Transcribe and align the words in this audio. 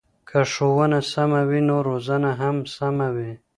که 0.29 0.39
ښوونه 0.51 0.99
سمه 1.13 1.41
وي 1.49 1.61
نو 1.67 1.77
روزنه 1.87 2.31
هم 2.41 2.55
سمه 2.75 3.07
وي. 3.15 3.31